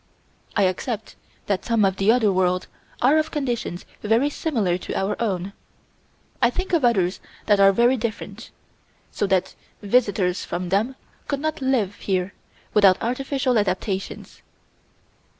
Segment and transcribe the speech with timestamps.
[0.55, 1.15] I accept
[1.45, 2.65] that some of the other worlds
[3.03, 5.53] are of conditions very similar to our own.
[6.41, 8.49] I think of others that are very different
[9.11, 9.53] so that
[9.83, 10.95] visitors from them
[11.27, 12.33] could not live here
[12.73, 14.41] without artificial adaptations.